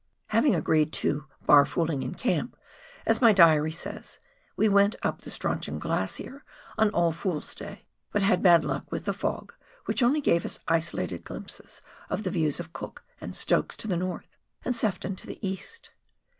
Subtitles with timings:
[0.29, 2.57] Having agreed to" bar fooling in camp,"
[3.05, 4.17] as my diary says,
[4.57, 6.43] we went up the Strauchon Glacier
[6.75, 9.53] on All Fools' Day, but had bad luck with the fog,
[9.85, 13.95] which only gave us isolated glimpses of the views of Cook and Stokes to the
[13.95, 15.91] north, and Sefton to the east.